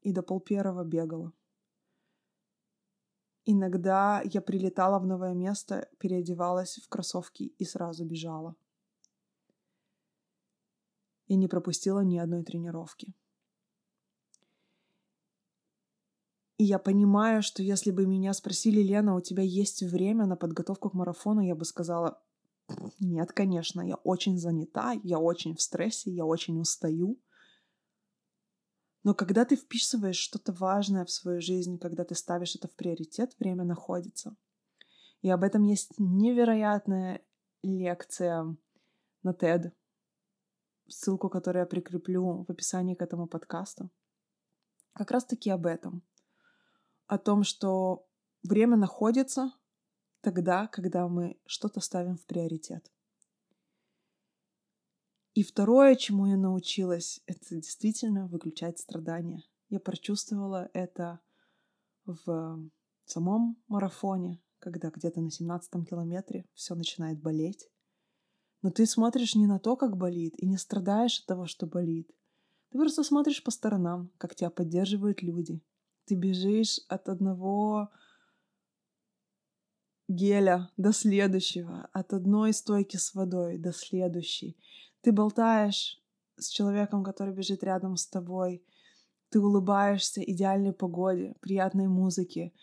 [0.02, 1.34] и до пол первого бегала.
[3.45, 8.56] Иногда я прилетала в новое место, переодевалась в кроссовки и сразу бежала
[11.32, 13.13] и не пропустила ни одной тренировки.
[16.58, 20.89] И я понимаю, что если бы меня спросили, Лена, у тебя есть время на подготовку
[20.89, 22.22] к марафону, я бы сказала,
[23.00, 27.17] нет, конечно, я очень занята, я очень в стрессе, я очень устаю.
[29.04, 33.39] Но когда ты вписываешь что-то важное в свою жизнь, когда ты ставишь это в приоритет,
[33.39, 34.36] время находится.
[35.22, 37.22] И об этом есть невероятная
[37.63, 38.58] лекция
[39.24, 39.72] на TED
[40.91, 43.89] ссылку, которую я прикреплю в описании к этому подкасту.
[44.93, 46.04] Как раз-таки об этом.
[47.08, 48.08] О том, что
[48.43, 49.51] время находится
[50.21, 52.91] тогда, когда мы что-то ставим в приоритет.
[55.34, 59.43] И второе, чему я научилась, это действительно выключать страдания.
[59.69, 61.21] Я прочувствовала это
[62.06, 62.60] в
[63.06, 67.69] самом марафоне, когда где-то на 17 километре все начинает болеть.
[68.62, 72.10] Но ты смотришь не на то, как болит, и не страдаешь от того, что болит.
[72.71, 75.62] Ты просто смотришь по сторонам, как тебя поддерживают люди.
[76.06, 77.89] Ты бежишь от одного
[80.08, 84.58] геля до следующего, от одной стойки с водой до следующей.
[85.02, 86.02] Ты болтаешь
[86.38, 88.63] с человеком, который бежит рядом с тобой.
[89.30, 92.54] Ты улыбаешься идеальной погоде, приятной музыке,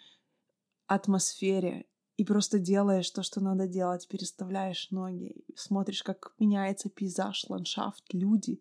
[0.87, 1.87] атмосфере
[2.18, 8.61] и просто делаешь то, что надо делать, переставляешь ноги, смотришь, как меняется пейзаж, ландшафт, люди.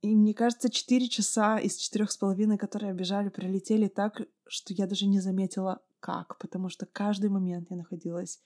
[0.00, 4.86] И мне кажется, четыре часа из четырех с половиной, которые бежали, пролетели так, что я
[4.86, 8.40] даже не заметила, как, потому что каждый момент я находилась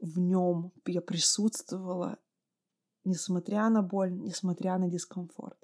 [0.00, 2.16] в нем, я присутствовала,
[3.04, 5.58] несмотря на боль, несмотря на дискомфорт.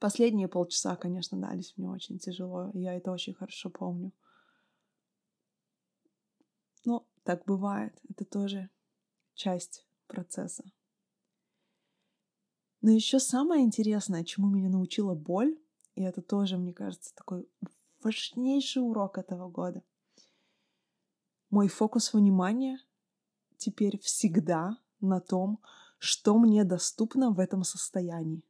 [0.00, 4.10] Последние полчаса, конечно, дались мне очень тяжело, я это очень хорошо помню.
[6.84, 8.70] Но так бывает, это тоже
[9.34, 10.64] часть процесса.
[12.80, 15.56] Но еще самое интересное, чему меня научила боль,
[15.94, 17.48] и это тоже, мне кажется, такой
[18.02, 19.82] важнейший урок этого года.
[21.50, 22.80] Мой фокус внимания
[23.56, 25.60] теперь всегда на том,
[25.98, 28.42] что мне доступно в этом состоянии.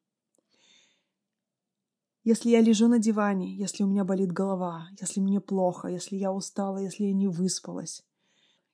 [2.25, 6.33] Если я лежу на диване, если у меня болит голова, если мне плохо, если я
[6.33, 8.05] устала, если я не выспалась,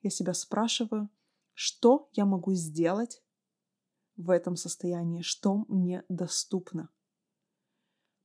[0.01, 1.09] я себя спрашиваю,
[1.53, 3.21] что я могу сделать
[4.15, 6.89] в этом состоянии, что мне доступно.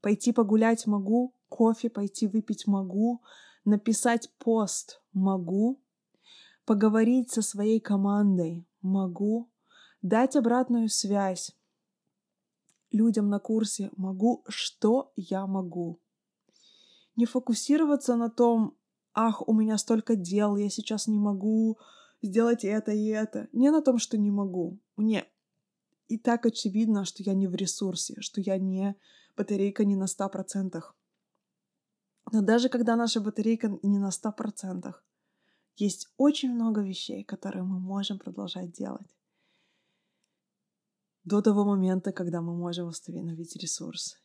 [0.00, 3.22] Пойти погулять могу, кофе пойти выпить могу,
[3.64, 5.80] написать пост могу,
[6.64, 9.50] поговорить со своей командой могу,
[10.02, 11.56] дать обратную связь
[12.90, 16.00] людям на курсе могу, что я могу.
[17.16, 18.76] Не фокусироваться на том,
[19.14, 21.79] ах, у меня столько дел, я сейчас не могу
[22.22, 23.48] сделать это и это.
[23.53, 24.79] Не на том, что не могу.
[24.96, 25.27] Мне
[26.09, 28.96] и так очевидно, что я не в ресурсе, что я не
[29.37, 30.83] батарейка не на 100%.
[32.33, 34.94] Но даже когда наша батарейка не на 100%,
[35.77, 39.14] есть очень много вещей, которые мы можем продолжать делать
[41.24, 44.23] до того момента, когда мы можем восстановить ресурс.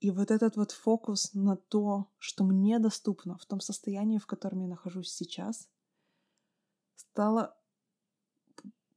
[0.00, 4.60] И вот этот вот фокус на то, что мне доступно в том состоянии, в котором
[4.60, 5.68] я нахожусь сейчас,
[6.96, 7.54] стало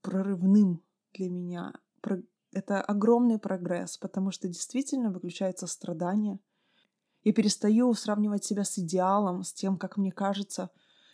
[0.01, 0.81] прорывным
[1.13, 1.73] для меня.
[2.51, 6.39] Это огромный прогресс, потому что действительно выключается страдание.
[7.23, 10.69] Я перестаю сравнивать себя с идеалом, с тем, как мне кажется,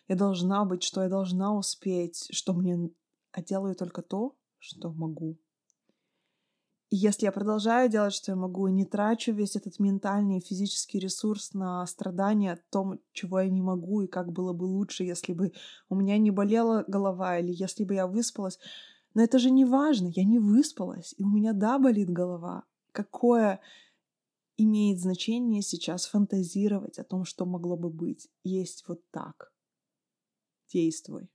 [0.07, 2.91] я должна быть, что я должна успеть, что мне...
[3.31, 5.37] А делаю только то, что могу.
[6.89, 10.43] И если я продолжаю делать, что я могу, и не трачу весь этот ментальный и
[10.43, 15.03] физический ресурс на страдания о том, чего я не могу, и как было бы лучше,
[15.03, 15.51] если бы
[15.89, 18.57] у меня не болела голова, или если бы я выспалась.
[19.13, 22.63] Но это же не важно, я не выспалась, и у меня, да, болит голова.
[22.91, 23.59] Какое
[24.57, 28.29] имеет значение сейчас фантазировать о том, что могло бы быть?
[28.43, 29.53] Есть вот так.
[30.73, 31.29] Действуй.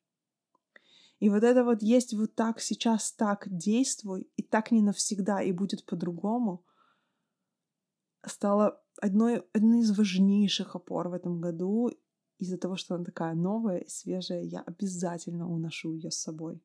[1.24, 5.52] И вот это вот есть вот так, сейчас так, действуй, и так не навсегда, и
[5.52, 6.66] будет по-другому,
[8.26, 11.90] стало одной, одной из важнейших опор в этом году.
[12.37, 16.62] Из-за того, что она такая новая и свежая, я обязательно уношу ее с собой.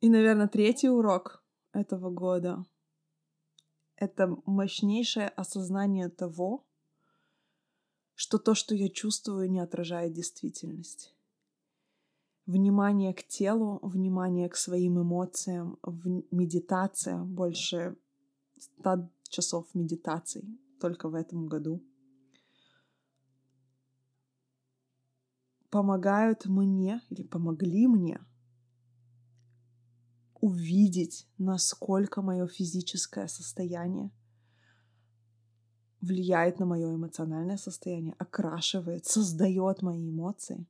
[0.00, 2.64] И, наверное, третий урок этого года—
[3.96, 6.67] это мощнейшее осознание того,
[8.18, 11.14] что то, что я чувствую, не отражает действительность.
[12.46, 17.96] Внимание к телу, внимание к своим эмоциям, в медитация, больше
[18.58, 20.42] 100 часов медитаций
[20.80, 21.80] только в этом году,
[25.70, 28.18] помогают мне или помогли мне
[30.40, 34.10] увидеть, насколько мое физическое состояние
[36.00, 40.66] влияет на мое эмоциональное состояние, окрашивает, создает мои эмоции.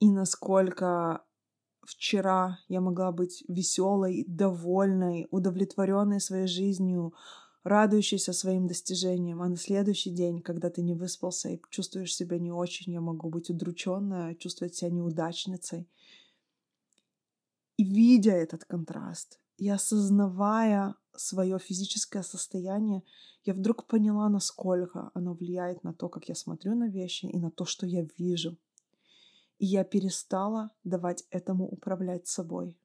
[0.00, 1.24] И насколько
[1.82, 7.14] вчера я могла быть веселой, довольной, удовлетворенной своей жизнью,
[7.64, 12.52] радующейся своим достижениям, а на следующий день, когда ты не выспался и чувствуешь себя не
[12.52, 15.88] очень, я могу быть удрученная, чувствовать себя неудачницей.
[17.76, 23.02] И видя этот контраст, и осознавая свое физическое состояние,
[23.44, 27.50] я вдруг поняла, насколько оно влияет на то, как я смотрю на вещи и на
[27.50, 28.56] то, что я вижу.
[29.58, 32.78] И я перестала давать этому управлять собой.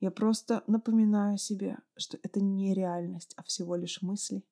[0.00, 4.44] Я просто напоминаю себе, что это не реальность, а всего лишь мысли.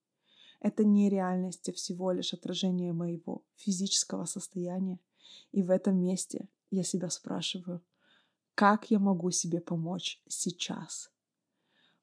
[0.60, 4.98] Это не реальность, а всего лишь отражение моего физического состояния.
[5.50, 7.82] И в этом месте я себя спрашиваю,
[8.54, 11.10] как я могу себе помочь сейчас?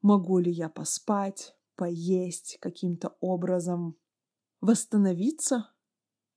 [0.01, 3.95] Могу ли я поспать, поесть каким-то образом,
[4.61, 5.71] восстановиться?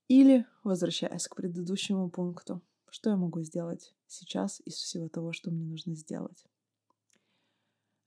[0.09, 5.65] Или, возвращаясь к предыдущему пункту, что я могу сделать сейчас из всего того, что мне
[5.65, 6.45] нужно сделать?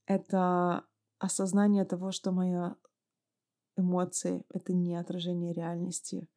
[0.06, 0.86] Это
[1.18, 2.54] осознание того, что мои
[3.76, 6.28] эмоции— это не отражение реальности,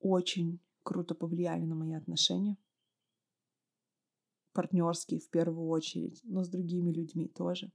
[0.00, 2.58] очень круто повлияли на мои отношения—
[4.58, 7.70] партнерские в первую очередь, но с другими людьми тоже.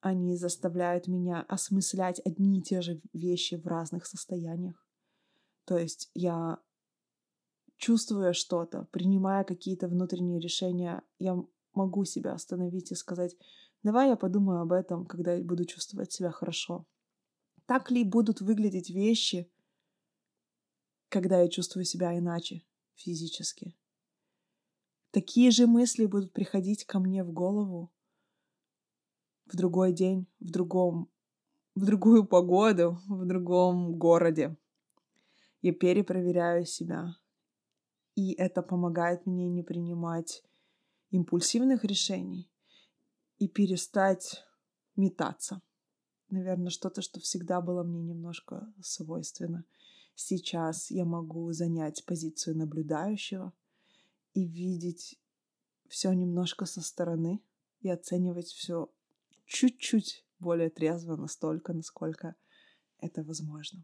[0.00, 4.82] Они заставляют меня осмыслять одни и те же вещи в разных состояниях.
[5.66, 6.58] То есть я,
[7.76, 11.36] чувствуя что-то, принимая какие-то внутренние решения, я
[11.74, 13.36] могу себя остановить и сказать,
[13.82, 16.86] давай я подумаю об этом, когда буду чувствовать себя хорошо.
[17.66, 19.52] Так ли будут выглядеть вещи,
[21.10, 22.62] когда я чувствую себя иначе
[22.94, 23.76] физически?
[25.16, 27.90] Такие же мысли будут приходить ко мне в голову
[29.46, 31.08] в другой день, в другом,
[31.74, 34.58] в другую погоду, в другом городе.
[35.62, 37.16] Я перепроверяю себя.
[38.14, 40.44] И это помогает мне не принимать
[41.08, 42.50] импульсивных решений.
[43.38, 44.44] и перестать
[44.96, 45.62] метаться.
[46.28, 49.64] Наверное, что-то, что всегда было мне немножко свойственно.
[50.14, 53.54] Сейчас я могу занять позицию наблюдающего
[54.36, 55.18] и видеть
[55.88, 57.42] все немножко со стороны
[57.80, 58.92] и оценивать все
[59.46, 62.36] чуть-чуть более трезво, настолько, насколько
[62.98, 63.82] это возможно.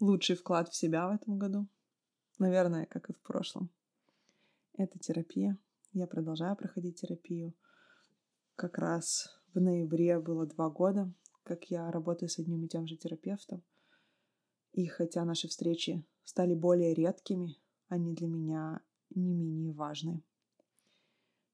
[0.00, 1.68] Лучший вклад в себя в этом году,
[2.38, 3.70] наверное, как и в прошлом,
[4.72, 5.56] это терапия.
[5.92, 7.54] Я продолжаю проходить терапию.
[8.56, 11.12] Как раз в ноябре было два года,
[11.44, 13.62] как я работаю с одним и тем же терапевтом.
[14.76, 17.56] И хотя наши встречи стали более редкими,
[17.88, 20.22] они для меня не менее важны.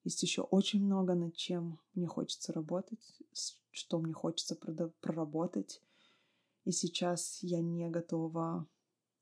[0.02, 2.98] Есть еще очень много, над чем мне хочется работать,
[3.70, 4.56] что мне хочется
[5.00, 5.80] проработать.
[6.64, 8.66] И сейчас я не готова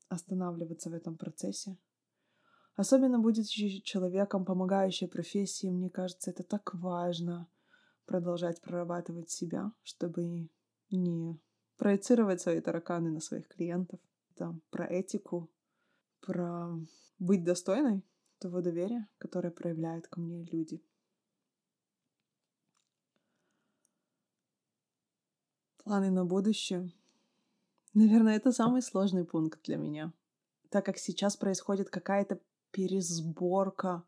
[0.09, 1.77] останавливаться в этом процессе.
[2.75, 7.47] Особенно будет человеком, помогающей профессии, мне кажется, это так важно
[8.07, 10.49] продолжать прорабатывать себя, чтобы
[10.89, 11.39] не
[11.81, 13.99] проецировать свои тараканы на своих клиентов.
[14.35, 15.49] Это про этику,
[16.19, 16.77] про
[17.17, 18.03] быть достойной
[18.37, 20.85] того доверия, которое проявляют ко мне люди.
[25.83, 26.91] Планы на будущее.
[27.95, 30.13] Наверное, это самый сложный пункт для меня,
[30.69, 34.03] так как сейчас происходит какая-то пересборка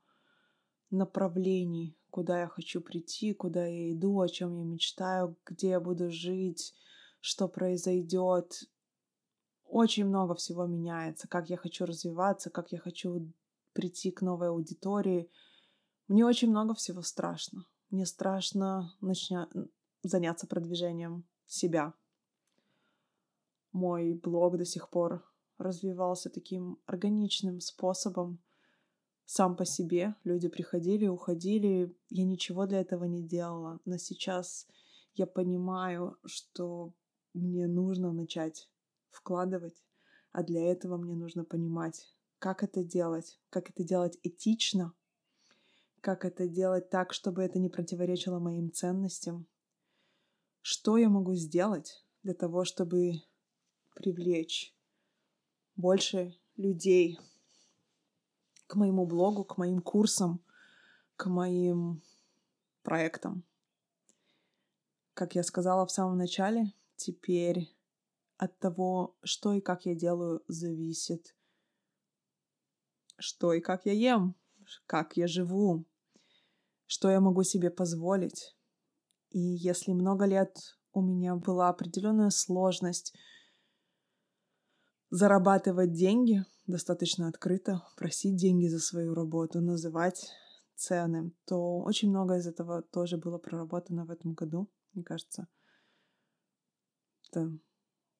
[0.91, 6.11] направлений, куда я хочу прийти, куда я иду, о чем я мечтаю, где я буду
[6.11, 6.75] жить,
[7.23, 8.65] что произойдет.
[9.63, 13.31] Очень много всего меняется, как я хочу развиваться, как я хочу
[13.71, 15.31] прийти к новой аудитории.
[16.09, 17.65] Мне очень много всего страшно.
[17.89, 19.47] Мне страшно начня...
[20.03, 21.93] заняться продвижением себя.
[23.71, 25.23] Мой блог до сих пор
[25.57, 28.43] развивался таким органичным способом,
[29.23, 30.15] сам по себе.
[30.25, 31.95] Люди приходили, уходили.
[32.09, 33.79] Я ничего для этого не делала.
[33.85, 34.67] Но сейчас
[35.13, 36.93] я понимаю, что
[37.33, 38.69] мне нужно начать
[39.09, 39.83] вкладывать,
[40.31, 44.93] а для этого мне нужно понимать, как это делать, как это делать этично,
[46.01, 49.47] как это делать так, чтобы это не противоречило моим ценностям.
[50.61, 53.21] Что я могу сделать для того, чтобы
[53.95, 54.75] привлечь
[55.75, 57.19] больше людей
[58.67, 60.43] к моему блогу, к моим курсам,
[61.15, 62.01] к моим
[62.81, 63.43] проектам.
[65.13, 67.75] Как я сказала в самом начале, теперь
[68.37, 71.35] от того, что и как я делаю, зависит,
[73.17, 74.35] что и как я ем,
[74.85, 75.85] как я живу,
[76.85, 78.55] что я могу себе позволить.
[79.29, 80.55] И если много лет
[80.91, 83.15] у меня была определенная сложность
[85.09, 90.31] зарабатывать деньги достаточно открыто, просить деньги за свою работу, называть
[90.75, 95.47] цены, то очень много из этого тоже было проработано в этом году, мне кажется.
[97.33, 97.51] Это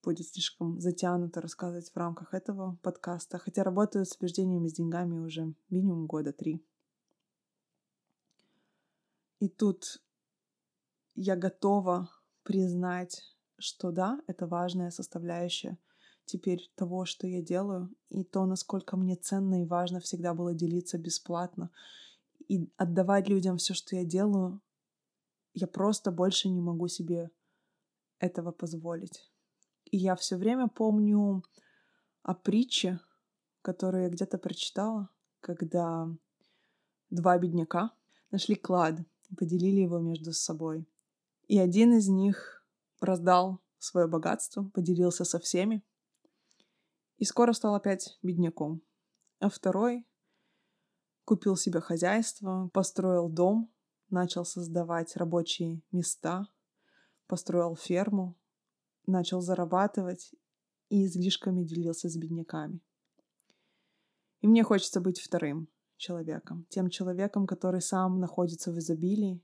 [0.01, 5.53] будет слишком затянуто рассказывать в рамках этого подкаста, хотя работаю с убеждениями с деньгами уже
[5.69, 6.65] минимум года три.
[9.37, 10.01] И тут
[11.13, 12.09] я готова
[12.41, 13.21] признать,
[13.59, 15.77] что да, это важная составляющая—
[16.25, 20.97] теперь того, что я делаю, и то, насколько мне ценно и важно всегда было делиться
[20.97, 21.69] бесплатно
[22.47, 24.59] и отдавать людям все, что я делаю,
[25.53, 27.29] я просто больше не могу себе
[28.23, 29.29] этого позволить.
[29.85, 31.43] И я все время помню
[32.21, 32.99] о притче,
[33.61, 35.09] которую я где-то прочитала,
[35.41, 36.07] когда
[37.09, 37.91] два бедняка
[38.31, 38.99] нашли клад
[39.29, 40.87] и поделили его между собой.
[41.47, 42.65] И один из них
[43.01, 45.83] раздал свое богатство, поделился со всеми,
[47.17, 48.81] и скоро стал опять бедняком.
[49.39, 50.07] А второй
[51.25, 53.69] купил себе хозяйство, построил дом,
[54.09, 56.47] начал создавать рабочие места,
[57.33, 58.37] построил ферму,
[59.07, 60.35] начал зарабатывать
[60.89, 62.79] и излишками делился с бедняками.
[64.41, 65.67] И мне хочется быть вторым
[65.97, 69.41] человеком, тем человеком, который сам находится в изобилии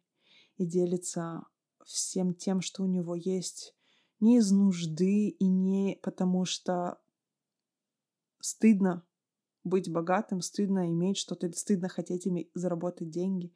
[0.57, 1.47] и делится
[1.83, 3.73] всем тем, что у него есть,
[4.19, 6.99] не из нужды и не потому, что
[8.39, 9.03] стыдно
[9.63, 13.51] быть богатым, стыдно иметь что-то, стыдно хотеть иметь, заработать деньги.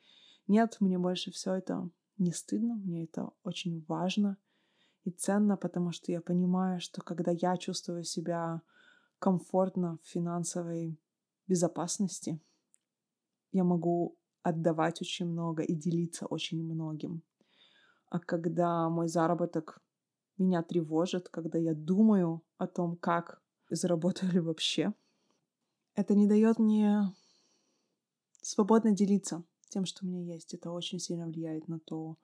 [0.48, 1.88] Нет, мне больше все это
[2.18, 4.38] не стыдно, мне это очень важно
[5.04, 8.62] и ценно, потому что я понимаю, что когда я чувствую себя
[9.20, 10.98] комфортно в финансовой
[11.48, 12.40] безопасности,
[13.52, 17.22] я могу отдавать очень много и делиться очень многим.
[18.10, 19.82] А когда мой заработок
[20.38, 24.94] меня тревожит, когда я думаю о том, как заработали вообще.
[25.96, 27.14] это не дает мне
[28.42, 29.44] свободно делиться
[29.74, 30.54] тем, что у меня есть.
[30.54, 32.18] Это очень сильно влияет на то,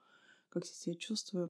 [0.49, 1.49] как я себя чувствую.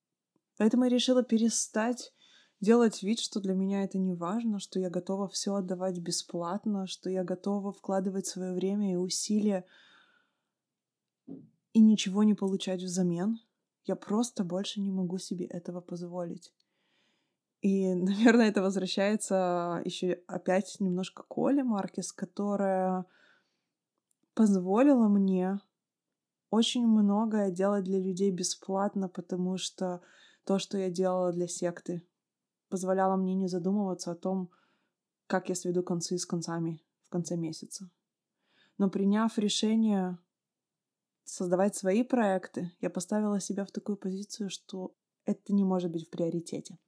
[0.58, 2.14] Поэтому я решила перестать
[2.62, 7.10] делать вид, что для меня это не важно, что я готова все отдавать бесплатно, что
[7.10, 9.66] я готова вкладывать свое время и усилия
[11.74, 13.40] и ничего не получать взамен.
[13.86, 16.54] Я просто больше не могу себе этого позволить.
[17.62, 23.06] И, наверное, это возвращается еще опять немножко к Оле Маркес, которая
[24.34, 25.60] позволила мне
[26.50, 30.02] очень многое делать для людей бесплатно, потому что
[30.46, 32.08] то, что я делала для секты,
[32.70, 34.50] позволяло мне не задумываться о том,
[35.28, 37.90] как я сведу концы с концами в конце месяца.
[38.78, 40.18] Но приняв решение
[41.24, 44.96] создавать свои проекты, я поставила себя в такую позицию, что
[45.26, 46.80] это не может быть в приоритете.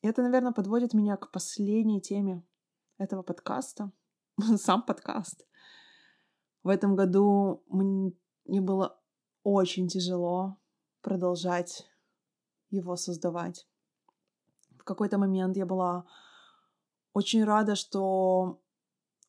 [0.00, 2.42] И это, наверное, подводит меня к последней теме
[2.96, 3.92] этого подкаста.
[4.58, 5.46] Сам подкаст.
[6.62, 8.98] В этом году мне было
[9.42, 10.56] очень тяжело
[11.02, 11.86] продолжать
[12.70, 13.66] его создавать.
[14.78, 16.06] В какой-то момент я была
[17.12, 18.60] очень рада, что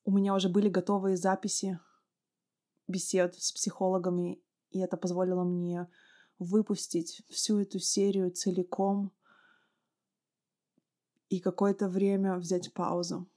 [0.03, 1.79] у меня уже были готовые записи
[2.87, 5.87] бесед с психологами, и это позволило мне
[6.39, 9.11] выпустить всю эту серию целиком
[11.29, 13.30] и какое-то время взять паузу.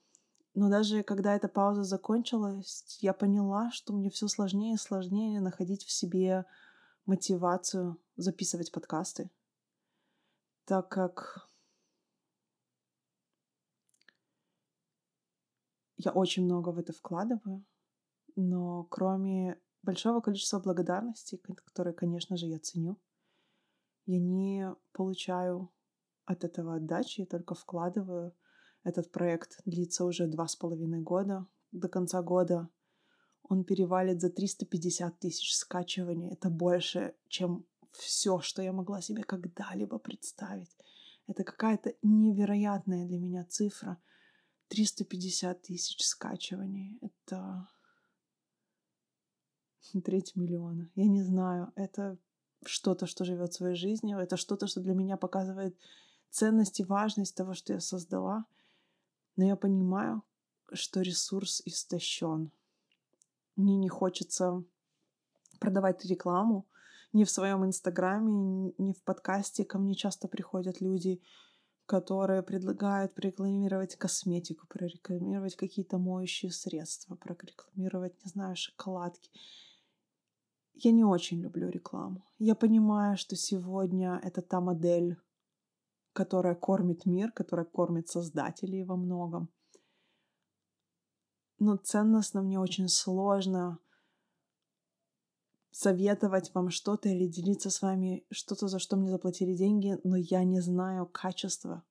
[0.54, 5.84] Но даже когда эта пауза закончилась, я поняла, что мне все сложнее и сложнее находить
[5.84, 6.46] в себе
[7.06, 9.30] мотивацию записывать подкасты,
[10.64, 11.48] так как
[15.96, 17.64] я очень много в это вкладываю,
[18.36, 22.96] но кроме большого количества благодарности, которые, конечно же, я ценю,
[24.06, 25.72] я не получаю
[26.26, 28.34] от этого отдачи, я только вкладываю
[28.84, 31.46] этот проект длится уже два с половиной года.
[31.72, 32.68] До конца года
[33.42, 36.30] он перевалит за 350 тысяч скачиваний.
[36.32, 40.76] Это больше, чем все, что я могла себе когда-либо представить.
[41.26, 43.98] Это какая-то невероятная для меня цифра.
[44.68, 46.98] 350 тысяч скачиваний.
[47.00, 47.68] Это
[50.04, 50.90] треть миллиона.
[50.94, 51.72] Я не знаю.
[51.74, 52.18] Это
[52.66, 54.18] что-то, что живет своей жизнью.
[54.18, 55.76] Это что-то, что для меня показывает
[56.30, 58.46] ценность и важность того, что я создала.
[59.36, 60.22] Но я понимаю,
[60.72, 62.50] что ресурс истощен.
[63.56, 64.64] Мне не хочется
[65.58, 66.66] продавать рекламу.
[67.12, 71.20] Ни в своем инстаграме, ни в подкасте ко мне часто приходят люди,
[71.86, 79.30] которые предлагают прорекламировать косметику, прорекламировать какие-то моющие средства, прорекламировать, не знаю, шоколадки.
[80.74, 82.24] Я не очень люблю рекламу.
[82.38, 85.16] Я понимаю, что сегодня это та модель,
[86.14, 89.50] которая кормит мир, которая кормит создателей во многом.
[91.58, 93.78] Но ценностно мне очень сложно
[95.70, 100.44] советовать вам что-то или делиться с вами что-то, за что мне заплатили деньги, но я
[100.44, 101.82] не знаю качества.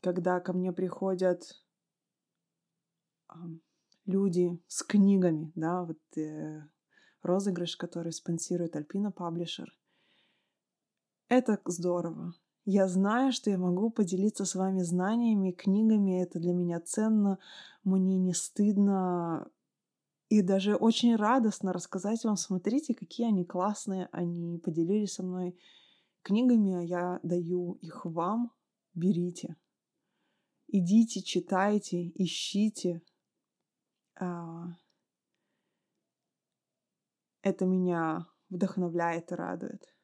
[0.00, 1.62] Когда ко мне приходят
[4.06, 6.62] люди с книгами, да, вот э,
[7.22, 9.72] розыгрыш, который спонсирует Альпина Паблишер.
[11.28, 12.34] Это здорово.
[12.70, 16.22] Я знаю, что я могу поделиться с вами знаниями, книгами.
[16.22, 17.38] Это для меня ценно.
[17.82, 19.50] Мне не стыдно
[20.28, 24.10] и даже очень радостно рассказать вам, смотрите, какие они классные.
[24.12, 25.58] Они поделились со мной
[26.20, 28.52] книгами, а я даю их вам.
[28.92, 29.56] Берите.
[30.66, 33.00] Идите, читайте, ищите.
[34.20, 34.76] А,
[37.40, 39.97] это меня вдохновляет и радует.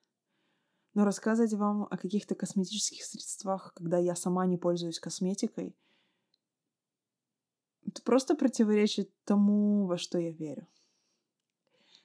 [0.94, 5.76] Но рассказывать вам о каких-то косметических средствах, когда я сама не пользуюсь косметикой,
[7.84, 10.66] это просто противоречит тому, во что я верю.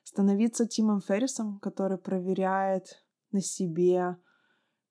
[0.03, 4.17] Становиться Тимом Феррисом, который проверяет на себе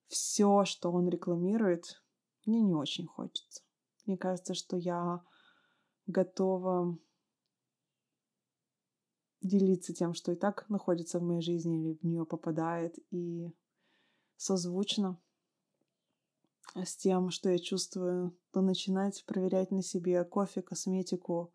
[0.07, 2.01] все, что он рекламирует,
[2.47, 3.63] мне не очень хочется.
[4.07, 5.23] Мне кажется, что я
[6.07, 6.97] готова
[9.43, 13.53] делиться тем, что и так находится в моей жизни или в нее попадает, и
[14.39, 15.21] созвучно
[16.75, 21.53] с тем, что я чувствую, то начинать проверять на себе кофе, косметику,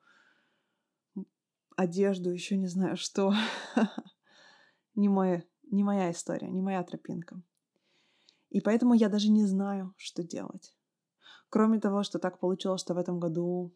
[1.76, 3.34] одежду, еще не знаю что.
[4.96, 7.42] не, моя, не моя история, не моя тропинка.
[8.50, 10.76] И поэтому я даже не знаю, что делать.
[11.50, 13.76] Кроме того, что так получилось, что в этом году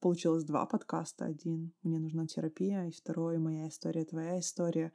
[0.00, 1.26] получилось два подкаста.
[1.26, 4.92] Один «Мне нужна терапия», и второй «Моя история, твоя история».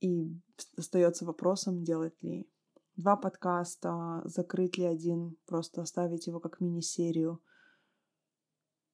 [0.00, 0.38] И
[0.76, 2.48] остается вопросом, делать ли
[2.96, 7.40] два подкаста, закрыть ли один, просто оставить его как мини-серию.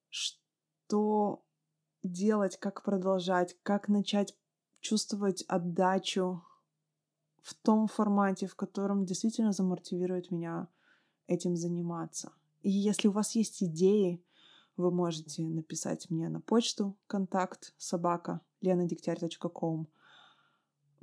[0.09, 1.43] Что
[2.03, 4.35] делать, как продолжать, как начать
[4.79, 6.43] чувствовать отдачу
[7.41, 10.67] в том формате, в котором действительно замотивирует меня
[11.27, 12.31] этим заниматься.
[12.61, 14.23] И если у вас есть идеи,
[14.77, 19.87] вы можете написать мне на почту контакт собака ленадегтярь.ком.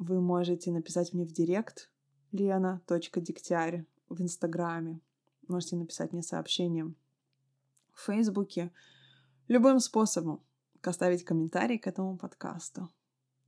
[0.01, 1.91] Вы можете написать мне в директ
[2.33, 5.03] lena.дегтярь в Инстаграме.
[5.47, 6.95] Можете написать мне сообщение
[7.93, 8.73] в Фейсбуке.
[9.47, 10.43] Любым способом
[10.81, 12.89] оставить комментарий к этому подкасту.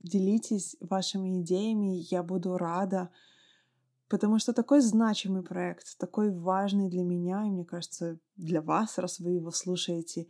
[0.03, 3.09] Делитесь вашими идеями, я буду рада,
[4.07, 9.19] потому что такой значимый проект, такой важный для меня, и мне кажется, для вас, раз
[9.19, 10.27] вы его слушаете,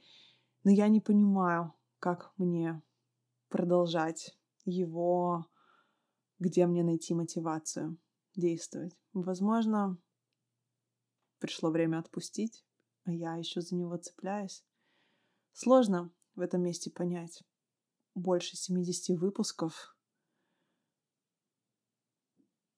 [0.63, 2.81] но я не понимаю, как мне
[3.49, 5.47] продолжать его,
[6.43, 7.97] где мне найти мотивацию
[8.35, 8.97] действовать.
[9.13, 9.97] Возможно,
[11.39, 12.65] пришло время отпустить,
[13.05, 14.65] а я еще за него цепляюсь.
[15.53, 17.43] Сложно в этом месте понять.
[18.13, 19.95] Больше 70 выпусков,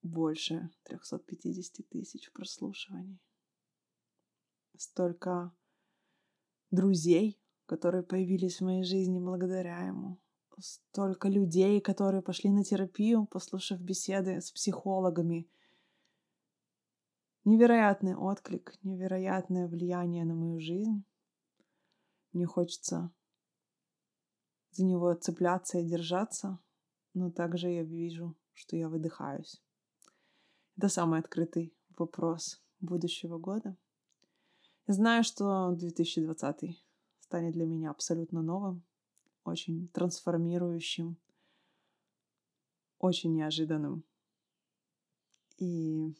[0.03, 3.19] больше 350 тысяч прослушиваний.
[4.77, 5.55] Столько
[6.69, 10.21] друзей, которые появились в моей жизни благодаря ему.
[10.59, 15.49] Столько людей, которые пошли на терапию, послушав беседы с психологами.
[17.43, 21.03] Невероятный отклик, невероятное влияние на мою жизнь.
[22.31, 23.11] Мне хочется
[24.71, 26.59] за него цепляться и держаться,
[27.13, 29.61] но также я вижу, что я выдыхаюсь.
[30.77, 33.77] Это самый открытый вопрос будущего года.
[34.87, 36.83] Я знаю, что 2020
[37.19, 38.83] станет для меня абсолютно новым,
[39.45, 41.17] очень трансформирующим,
[42.99, 44.03] очень неожиданным.
[45.57, 46.13] И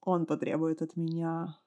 [0.00, 1.58] он потребует от меня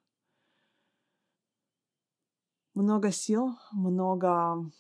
[2.74, 4.72] много сил, много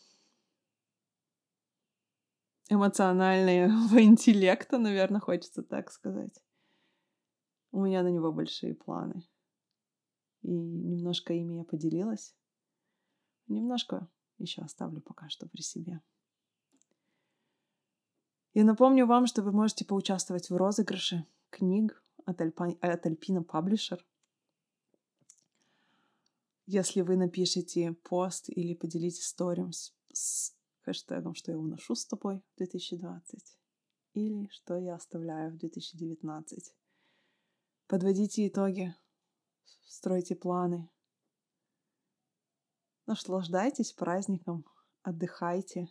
[2.69, 6.41] эмоционального интеллекта, наверное, хочется так сказать.
[7.71, 9.27] У меня на него большие планы.
[10.41, 12.33] И немножко ими я поделилась.
[13.47, 14.07] Немножко
[14.43, 16.01] еще оставлю пока что при себе.
[18.53, 22.75] Я напомню вам, что вы можете поучаствовать в розыгрыше книг от, Альпа...
[22.81, 24.05] от Альпина Паблишер.
[26.65, 32.41] Если вы напишите пост или поделитесь историем с, с хэштегом, что я уношу с тобой
[32.53, 33.57] в 2020
[34.13, 36.73] или что я оставляю в 2019.
[37.87, 38.95] Подводите итоги,
[39.87, 40.89] стройте планы,
[43.09, 44.65] наслаждайтесь праздником,
[45.01, 45.87] отдыхайте.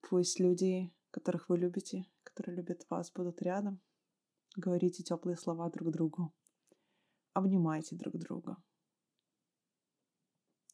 [0.00, 3.80] Пусть люди, которых вы любите, которые любят вас, будут рядом.
[4.56, 6.34] Говорите теплые слова друг другу.
[7.32, 8.56] Обнимайте друг друга.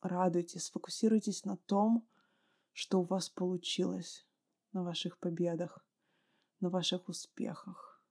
[0.01, 2.09] Радуйтесь, сфокусируйтесь на том,
[2.73, 4.27] что у вас получилось,
[4.73, 5.87] на ваших победах,
[6.61, 8.03] на ваших успехах.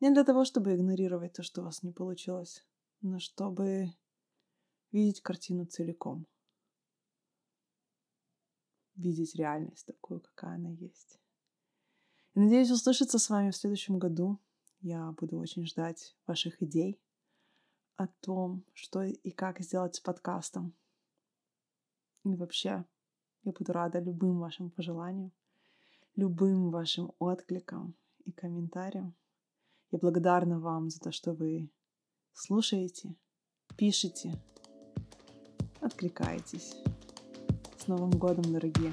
[0.00, 2.66] Не для того, чтобы игнорировать то, что у вас не получилось,
[3.00, 3.94] но чтобы
[4.92, 6.26] видеть картину целиком.
[8.94, 11.18] Видеть реальность такую, какая она есть.
[12.34, 14.38] Надеюсь услышаться с вами в следующем году.
[14.80, 17.00] Я буду очень ждать ваших идей
[17.96, 20.74] о том, что и как сделать с подкастом.
[22.24, 22.84] И вообще,
[23.44, 25.32] я буду рада любым вашим пожеланиям,
[26.16, 29.14] любым вашим откликам и комментариям.
[29.90, 31.70] Я благодарна вам за то, что вы
[32.32, 33.14] слушаете,
[33.76, 34.40] пишете,
[35.82, 36.76] откликаетесь.
[37.78, 38.92] С Новым годом, дорогие!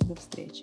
[0.00, 0.62] До встречи!